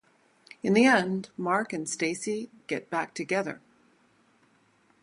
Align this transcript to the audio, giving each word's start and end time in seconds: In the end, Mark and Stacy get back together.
In 0.63 0.73
the 0.73 0.85
end, 0.85 1.29
Mark 1.37 1.71
and 1.73 1.87
Stacy 1.87 2.49
get 2.65 2.89
back 2.89 3.13
together. 3.13 3.61